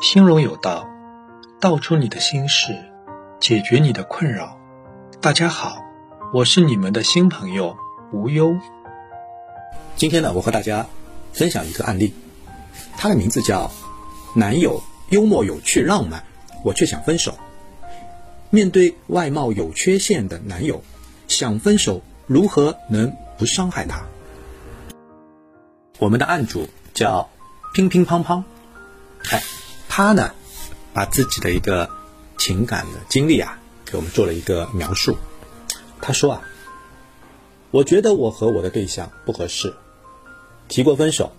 [0.00, 0.88] 心荣有道，
[1.60, 2.76] 道出你的心事，
[3.40, 4.58] 解决你的困扰。
[5.20, 5.82] 大家好，
[6.32, 7.76] 我是你们的新朋友
[8.12, 8.56] 无忧。
[9.96, 10.86] 今天呢，我和大家
[11.32, 12.14] 分享一个案例，
[12.96, 13.70] 它的名字叫
[14.34, 14.80] “男友
[15.10, 16.22] 幽默有趣浪漫，
[16.64, 17.34] 我却想分手”。
[18.50, 20.82] 面对外貌有缺陷的男友，
[21.26, 24.04] 想分手，如何能不伤害他？
[25.98, 27.28] 我们的案主叫
[27.74, 28.44] 乒乒乓乓，
[29.30, 29.42] 哎。
[29.88, 30.32] 他呢，
[30.94, 31.90] 把自己的一个
[32.36, 35.16] 情感的经历啊，给我们做了一个描述。
[36.00, 36.42] 他说啊，
[37.72, 39.74] 我觉得我和我的对象不合适，
[40.68, 41.32] 提过分手，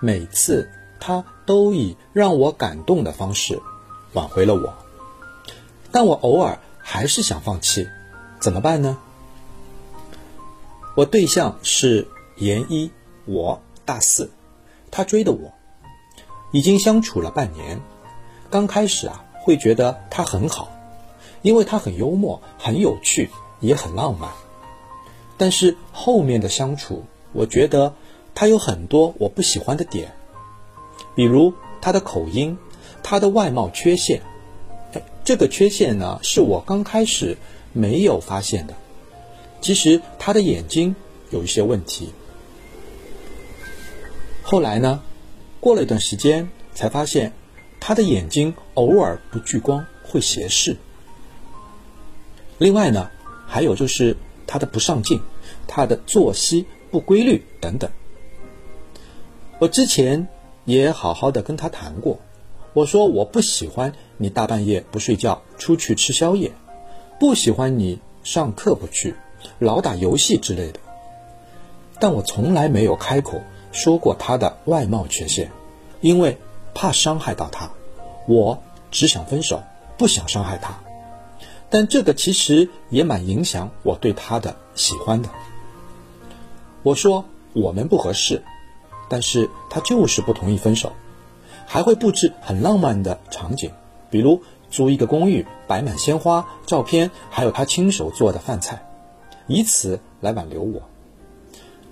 [0.00, 3.60] 每次他都以让我感动的方式
[4.12, 4.72] 挽回了我，
[5.90, 7.88] 但我偶尔还是想放弃，
[8.38, 8.96] 怎么办呢？
[10.94, 12.92] 我对象是研一，
[13.24, 14.30] 我大四，
[14.92, 15.52] 他追的我。
[16.52, 17.80] 已经相处了半年，
[18.50, 20.70] 刚开始啊会觉得他很好，
[21.40, 24.30] 因为他很幽默、很有趣，也很浪漫。
[25.38, 27.94] 但是后面的相处，我觉得
[28.34, 30.12] 他有很多我不喜欢的点，
[31.16, 32.58] 比如他的口音、
[33.02, 34.20] 他的外貌缺陷。
[34.92, 37.38] 哎，这个缺陷呢是我刚开始
[37.72, 38.74] 没有发现的。
[39.62, 40.94] 其实他的眼睛
[41.30, 42.12] 有一些问题。
[44.42, 45.02] 后来呢？
[45.62, 47.32] 过了一段时间，才发现
[47.78, 50.76] 他的眼睛偶尔不聚光，会斜视。
[52.58, 53.12] 另外呢，
[53.46, 55.20] 还有就是他的不上进，
[55.68, 57.88] 他的作息不规律等等。
[59.60, 60.26] 我之前
[60.64, 62.18] 也好好的跟他谈过，
[62.72, 66.50] 我说我不喜欢你大半夜不睡觉出去吃宵夜，
[67.20, 69.14] 不喜欢你上课不去，
[69.60, 70.80] 老打游戏之类的。
[72.00, 73.40] 但我从来没有开口。
[73.72, 75.50] 说过他的外貌缺陷，
[76.00, 76.38] 因为
[76.74, 77.70] 怕伤害到他，
[78.28, 79.62] 我只想分手，
[79.98, 80.78] 不想伤害他。
[81.70, 85.30] 但这个其实也蛮影响我对他的喜欢的。
[86.82, 87.24] 我说
[87.54, 88.42] 我们不合适，
[89.08, 90.92] 但是他就是不同意分手，
[91.66, 93.70] 还会布置很浪漫的场景，
[94.10, 98.86] 比如租一个公寓，摆满鲜花、照片，还有他亲手做的饭菜，
[99.46, 100.82] 以此来挽留我。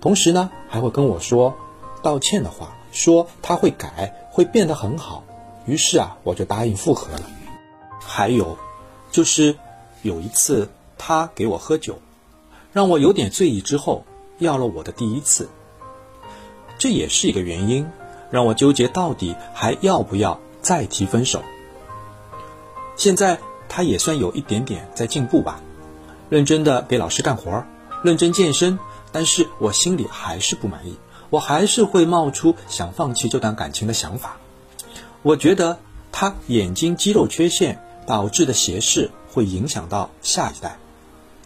[0.00, 1.56] 同时呢，还会跟我说。
[2.04, 5.24] 道歉的话，说他会改，会变得很好。
[5.66, 7.22] 于是啊，我就答应复合了。
[7.98, 8.58] 还有，
[9.10, 9.56] 就是
[10.02, 11.98] 有一次他给我喝酒，
[12.74, 14.04] 让我有点醉意之后，
[14.38, 15.48] 要了我的第一次。
[16.76, 17.88] 这也是一个原因，
[18.30, 21.42] 让我纠结到底还要不要再提分手。
[22.96, 23.38] 现在
[23.68, 25.62] 他也算有一点点在进步吧，
[26.28, 27.64] 认真的给老师干活，
[28.02, 28.78] 认真健身，
[29.10, 30.98] 但是我心里还是不满意。
[31.34, 34.36] 我还是会冒出想放弃这段感情的想法。
[35.22, 35.80] 我觉得
[36.12, 40.76] 他眼睛肌肉缺陷导致的斜视会影响到下一代，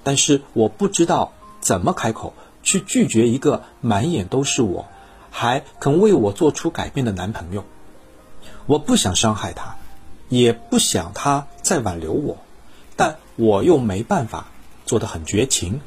[0.02, 4.86] 但是我不知道怎么开口去拒绝一个满眼都是我，
[5.30, 7.64] 还肯为我做出改变的男朋友。
[8.66, 9.76] 我不想伤害他，
[10.28, 12.36] 也不想他再挽留我，
[12.94, 14.48] 但我又没办法
[14.84, 15.80] 做得很绝情。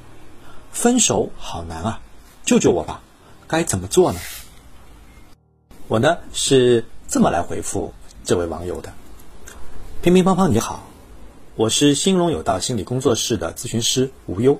[0.72, 2.01] 分手好难啊，
[2.44, 3.03] 救救我吧！
[3.51, 4.19] 该怎么做呢？
[5.89, 8.94] 我呢是这么来回复这位网友的：
[10.01, 10.88] 乒乒乓乓你好，
[11.57, 14.57] 我是兴隆有道心理工作室的咨询师无忧。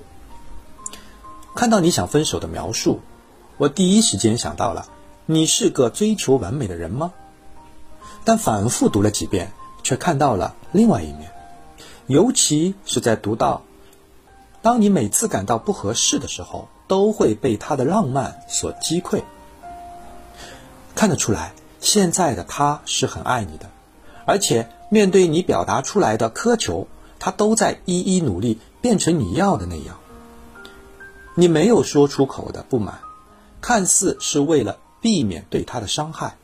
[1.54, 3.00] 看到你想分手的描述，
[3.56, 4.86] 我第一时间想到了
[5.24, 7.14] 你是个追求完美的人吗？
[8.24, 11.32] 但反复读了几遍，却看到了另外一面，
[12.08, 13.62] 尤其是在读到
[14.60, 16.68] 当你每次感到不合适的时候。
[16.92, 19.22] 都会被他的浪漫所击溃。
[20.94, 23.70] 看得出来，现在的他是很爱你的，
[24.26, 26.88] 而且面对你表达出来的苛求，
[27.18, 29.96] 他都在一一努力变成你要的那样。
[31.34, 33.00] 你没有说出口的不满，
[33.62, 36.36] 看似是为了避免对他的伤害，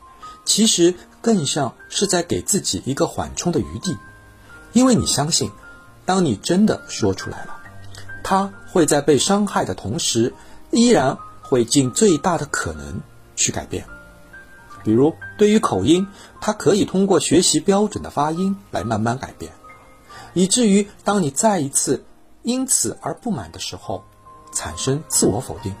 [0.45, 3.95] 其实更像是在给自己一个缓冲的余地，
[4.73, 5.51] 因为你相信，
[6.05, 7.58] 当你真的说出来了。
[8.23, 10.33] 他会在被伤害的同时，
[10.71, 13.01] 依然会尽最大的可能
[13.35, 13.85] 去改变。
[14.83, 16.07] 比如，对于口音，
[16.39, 19.51] 他可以通过学习标准的发音来慢慢改变，
[20.33, 22.05] 以至于当你再一次
[22.43, 24.03] 因此而不满的时候，
[24.53, 25.75] 产生自我否定。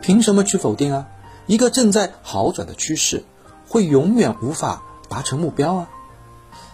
[0.00, 1.06] 凭什么去否定啊？
[1.46, 3.24] 一个正在好转的趋势，
[3.66, 5.88] 会永远无法达成目标啊？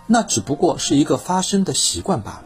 [0.06, 2.44] 那只不过是一个发生的习惯罢了。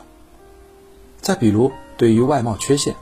[1.21, 1.73] 再比如。
[1.99, 2.97] 对于外貌缺陷，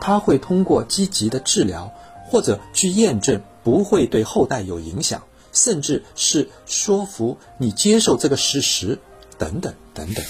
[0.00, 1.90] 他会通过积极的治疗
[2.26, 8.98] 或者去验证不会对后代有影响，甚至是说服你接受这个事实，
[9.38, 10.24] 等等等等。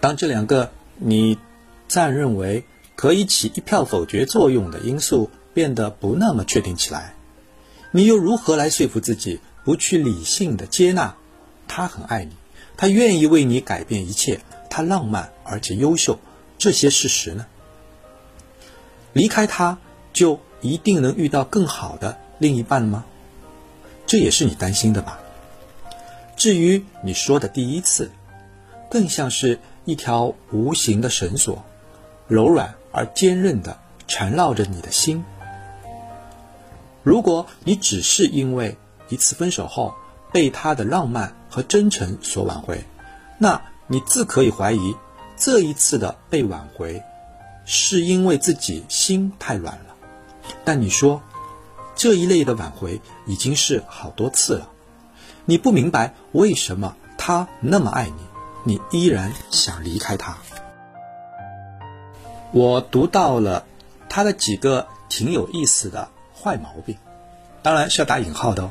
[0.00, 1.38] 当这两个你
[1.88, 2.64] 暂认为
[2.94, 7.14] 可以起一票否决作用的因素变得不那么确定起来，
[7.90, 11.16] 你又如何来说服自己不去理性的接纳
[11.66, 12.32] 他很爱你，
[12.76, 14.40] 他愿意为你改变一切，
[14.74, 16.18] 他浪漫而且优秀
[16.58, 17.46] 这些事实呢？
[19.12, 19.78] 离开他
[20.12, 23.04] 就一定能遇到更好的另一半吗？
[24.04, 25.20] 这也是你担心的吧？
[26.34, 28.10] 至于你说的第一次，
[28.90, 31.64] 更像是一条无形的绳索，
[32.26, 33.78] 柔软而坚韧的
[34.08, 35.24] 缠绕着你的心。
[37.04, 38.76] 如果你只是因为
[39.08, 39.94] 一次分手后
[40.32, 42.82] 被他的浪漫和真诚所挽回，
[43.38, 44.96] 那你自可以怀疑
[45.36, 47.02] 这一次的被挽回
[47.64, 49.94] 是因为自己心太软了。
[50.64, 51.22] 但你说
[51.94, 54.70] 这一类的挽回已经是好多次了，
[55.44, 58.10] 你不明白为什么他那么爱
[58.64, 60.38] 你，你依然想离开他。
[62.52, 63.66] 我读到了
[64.08, 66.10] 他的几个挺有意思的。
[66.36, 66.98] 坏毛病，
[67.62, 68.70] 当然是要打引号的哦。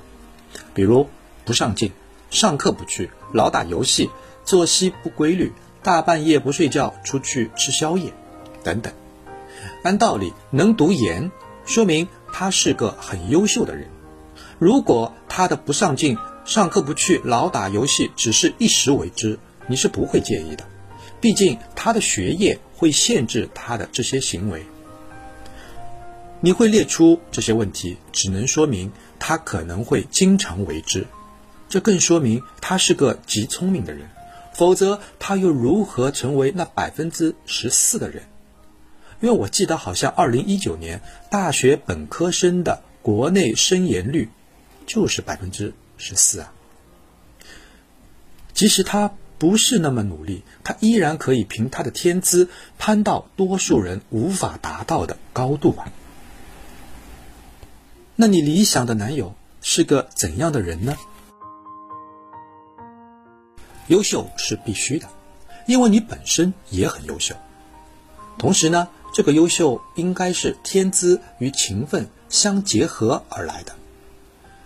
[0.75, 1.09] 比如
[1.43, 1.91] 不上进，
[2.29, 4.11] 上课不去，老打游戏，
[4.45, 5.51] 作息不规律，
[5.81, 8.13] 大半夜不睡觉，出去吃宵夜，
[8.63, 8.93] 等等。
[9.83, 11.31] 按道理能读研，
[11.65, 13.87] 说明他是个很优秀的人。
[14.59, 20.65] 如果他的不上进，上课不去，老打游戏，只是一时为之，你是不会介意的。
[21.19, 24.65] 毕竟他的学业会限制他的这些行为。
[26.41, 31.07] 你会列出这些问题，只能说明他可能会经常为之，
[31.69, 34.09] 这更说明他是个极聪明的人，
[34.53, 38.23] 否则他又如何成为那百分之十四的人？
[39.21, 44.29] 因为我记得好像二零一九年大学本科生的国内升研率
[44.85, 46.53] 就是百分之十四啊。
[48.53, 55.91] 即使他不是那么努力，他依然可以凭他的天资攀到多数人无法达到的高度啊。
[58.15, 60.95] 那你理想的男友是个怎样的人呢？
[63.87, 65.07] 优秀是必须的，
[65.67, 67.35] 因为你本身也很优秀。
[68.37, 73.73] 同时呢，这个优秀应该是天资与勤奋相结合而来的。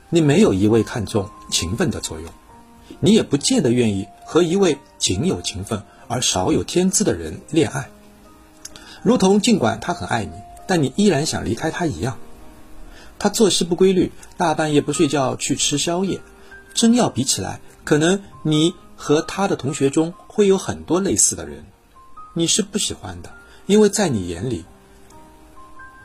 [0.09, 2.31] 你没有一味看重勤奋的作用，
[2.99, 7.89] 你也不见得愿意和一位仅有勤奋而少有天资的人恋爱。
[9.03, 10.31] 如同尽管他很爱你，
[10.65, 12.17] 但你依然想离开他一样。
[13.19, 16.21] 他作息不规律，大半夜不睡觉去吃宵夜。
[16.73, 21.65] 真要比起来，可能你和他的同学中会有很多类似的人，
[22.33, 23.31] 你是不喜欢的，
[23.67, 24.65] 因为在你眼里，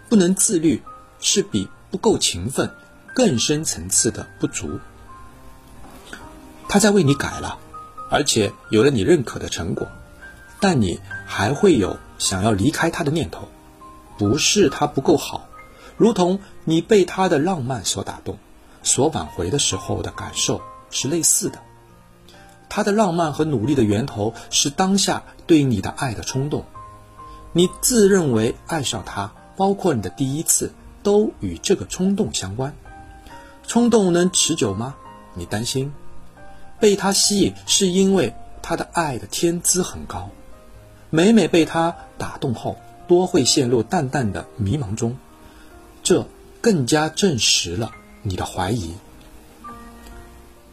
[0.08, 0.82] 不能自律
[1.18, 2.70] 是比不够勤奋
[3.14, 4.78] 更深层次的不足。
[6.68, 7.58] 他在为你改了，
[8.10, 9.88] 而且有了你认可的成果，
[10.60, 13.48] 但你还会有想要离开他的念头，
[14.18, 15.48] 不是他不够好。
[15.96, 18.38] 如同你被他的浪漫所打动，
[18.82, 20.60] 所挽回的时候的感受
[20.90, 21.58] 是类似的。
[22.74, 26.64] 他的浪漫和努力的源头是当下对你的爱的冲动。
[27.52, 30.72] 你自认为爱上他，包括你的第一次，
[31.02, 32.74] 都与这个冲动相关。
[33.66, 34.94] 冲动能持久吗？
[35.34, 35.92] 你担心。
[36.80, 40.30] 被他吸引是因为他的爱的天资很高。
[41.10, 45.18] 每每被他打动后，多会陷入淡淡的迷茫中。
[46.02, 46.26] 这
[46.62, 47.92] 更加证实了
[48.22, 48.94] 你的怀疑，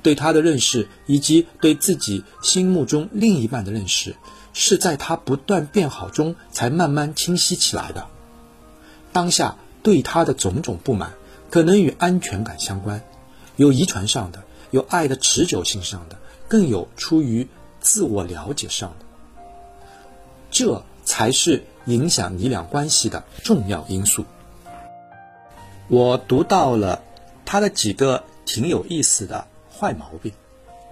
[0.02, 4.16] 对他的认识以及对自己心目中另一半的认识，
[4.54, 8.08] 是在他不断变好中才慢慢清晰起来的。
[9.12, 11.14] 当下对他的种种不满，
[11.50, 13.04] 可能与安全感相关，
[13.56, 17.48] 有遗传上的，有爱的持久性上的，更有出于
[17.80, 19.06] 自我了解上的。
[20.52, 24.26] 这才是影响你俩关系的重要因素。
[25.88, 27.04] 我读到了
[27.46, 29.48] 他的几个挺有意思的
[29.80, 30.34] 坏毛病，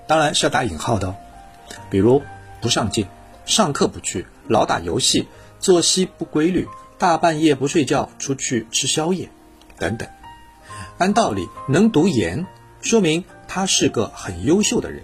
[0.07, 1.15] 当然是要打引号的哦。
[1.89, 2.21] 比如
[2.61, 3.05] 不上进，
[3.45, 5.27] 上课不去，老打游戏，
[5.59, 6.67] 作息不规律，
[6.97, 9.29] 大半夜不睡觉，出去吃宵夜，
[9.77, 10.07] 等等。
[10.97, 12.47] 按道理能读研，
[12.81, 15.03] 说明他是个很优秀的人。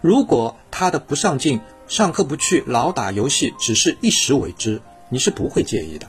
[0.00, 6.08] 如果他的不上进，上课不去，老打游戏，只是一时为之，你是不会介意的。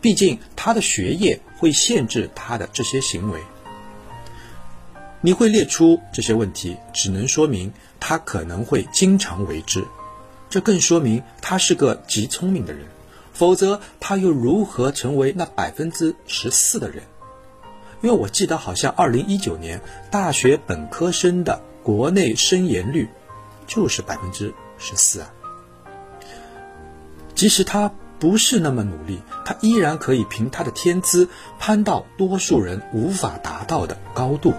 [0.00, 3.40] 毕竟他的学业会限制他的这些行为，
[5.24, 9.84] 你会列出这些问题，只能说明他可能会经常为之，
[10.50, 12.86] 这更说明他是个极聪明的人，
[13.32, 17.04] 否则他又如何成为那百分之十四的人？
[18.00, 23.08] 因为我记得好像二零一九年大学本科生的国内升研率
[23.68, 25.32] 就是百分之十四啊。
[27.36, 31.28] 即使他不是那么努力，他依然可以凭他的天资
[31.60, 34.52] 攀到多数人无法达到的高度。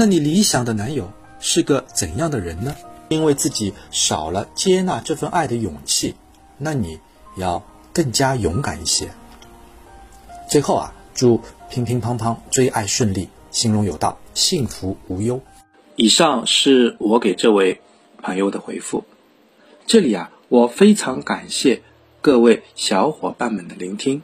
[0.00, 2.74] 那你理想的男友是个怎样的人呢？
[3.10, 6.14] 因为自己少了接纳这份爱的勇气，
[6.56, 6.98] 那你
[7.36, 9.10] 要更加勇敢一些。
[10.48, 15.42] 最后啊，祝乒乒乓乓追爱顺利，心中有道，幸福无忧。
[15.96, 17.82] 以上是我给这位
[18.22, 19.04] 朋友的回复。
[19.86, 21.82] 这里啊，我非常感谢
[22.22, 24.22] 各位小伙伴们的聆听。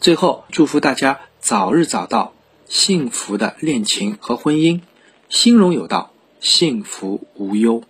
[0.00, 2.32] 最后，祝福大家早日找到
[2.70, 4.80] 幸福的恋情和婚姻，
[5.28, 7.82] 心中有道，幸福无忧。